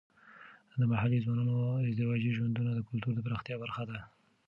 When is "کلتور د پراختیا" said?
2.89-3.55